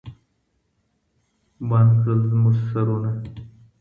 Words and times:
بند 1.69 1.91
کړل 2.01 2.19
زموږ 2.31 2.55
سرونه 2.71 3.11